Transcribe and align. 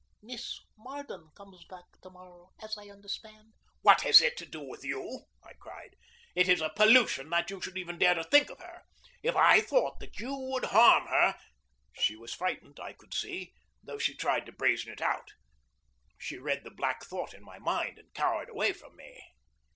Miss 0.23 0.59
Marden 0.75 1.29
comes 1.35 1.63
back 1.65 1.83
to 2.01 2.09
morrow, 2.09 2.49
as 2.59 2.75
I 2.75 2.87
understand." 2.89 3.53
"What 3.83 4.01
has 4.01 4.17
that 4.17 4.35
to 4.37 4.47
do 4.47 4.59
with 4.59 4.83
you?" 4.83 5.27
I 5.45 5.53
cried. 5.53 5.95
"It 6.33 6.49
is 6.49 6.59
a 6.59 6.71
pollution 6.71 7.29
that 7.29 7.51
you 7.51 7.61
should 7.61 7.75
dare 7.75 7.81
even 7.83 7.99
to 7.99 8.23
think 8.23 8.49
of 8.49 8.57
her. 8.57 8.81
If 9.21 9.35
I 9.35 9.61
thought 9.61 9.99
that 9.99 10.19
you 10.19 10.33
would 10.35 10.65
harm 10.65 11.05
her" 11.05 11.37
She 12.01 12.15
was 12.15 12.33
frightened, 12.33 12.79
I 12.79 12.93
could 12.93 13.13
see, 13.13 13.53
though 13.83 13.99
she 13.99 14.15
tried 14.15 14.47
to 14.47 14.51
brazen 14.51 14.91
it 14.91 15.01
out. 15.01 15.33
She 16.17 16.39
read 16.39 16.63
the 16.63 16.71
black 16.71 17.03
thought 17.05 17.35
in 17.35 17.43
my 17.43 17.59
mind, 17.59 17.99
and 17.99 18.11
cowered 18.15 18.49
away 18.49 18.73
from 18.73 18.95
me. 18.95 19.21